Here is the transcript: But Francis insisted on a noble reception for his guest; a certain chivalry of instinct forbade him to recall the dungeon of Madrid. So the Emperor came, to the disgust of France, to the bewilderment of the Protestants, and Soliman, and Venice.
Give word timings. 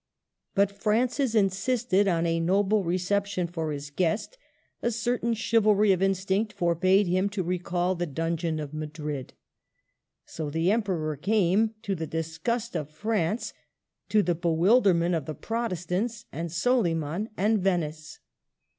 But 0.55 0.71
Francis 0.71 1.35
insisted 1.35 2.07
on 2.07 2.25
a 2.25 2.39
noble 2.39 2.83
reception 2.83 3.45
for 3.45 3.71
his 3.71 3.91
guest; 3.91 4.35
a 4.81 4.89
certain 4.89 5.35
chivalry 5.35 5.91
of 5.91 6.01
instinct 6.01 6.53
forbade 6.53 7.05
him 7.05 7.29
to 7.29 7.43
recall 7.43 7.93
the 7.93 8.07
dungeon 8.07 8.59
of 8.59 8.73
Madrid. 8.73 9.33
So 10.25 10.49
the 10.49 10.71
Emperor 10.71 11.15
came, 11.17 11.75
to 11.83 11.93
the 11.93 12.07
disgust 12.07 12.75
of 12.75 12.89
France, 12.89 13.53
to 14.09 14.23
the 14.23 14.33
bewilderment 14.33 15.13
of 15.13 15.25
the 15.25 15.35
Protestants, 15.35 16.25
and 16.31 16.51
Soliman, 16.51 17.29
and 17.37 17.59
Venice. 17.59 18.17